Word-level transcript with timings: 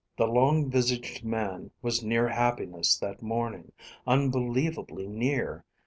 The 0.17 0.25
long 0.25 0.67
visaged 0.67 1.23
man 1.23 1.69
was 1.83 2.03
near 2.03 2.29
happiness 2.29 2.97
that 2.97 3.21
morning, 3.21 3.71
unbelievably 4.07 5.07
near. 5.09 5.63